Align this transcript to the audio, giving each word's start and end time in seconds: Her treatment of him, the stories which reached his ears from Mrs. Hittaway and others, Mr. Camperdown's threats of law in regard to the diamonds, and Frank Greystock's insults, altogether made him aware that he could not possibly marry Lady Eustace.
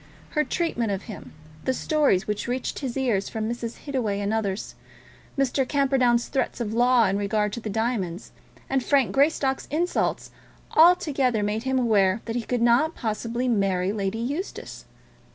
Her 0.31 0.43
treatment 0.43 0.91
of 0.91 1.03
him, 1.03 1.31
the 1.65 1.75
stories 1.75 2.25
which 2.25 2.47
reached 2.47 2.79
his 2.79 2.97
ears 2.97 3.29
from 3.29 3.47
Mrs. 3.47 3.85
Hittaway 3.85 4.19
and 4.19 4.33
others, 4.33 4.73
Mr. 5.37 5.63
Camperdown's 5.67 6.27
threats 6.27 6.59
of 6.59 6.73
law 6.73 7.05
in 7.05 7.19
regard 7.19 7.53
to 7.53 7.59
the 7.59 7.69
diamonds, 7.69 8.31
and 8.67 8.83
Frank 8.83 9.11
Greystock's 9.11 9.67
insults, 9.69 10.31
altogether 10.71 11.43
made 11.43 11.65
him 11.65 11.77
aware 11.77 12.21
that 12.25 12.35
he 12.35 12.41
could 12.41 12.63
not 12.63 12.95
possibly 12.95 13.47
marry 13.47 13.91
Lady 13.93 14.17
Eustace. 14.17 14.85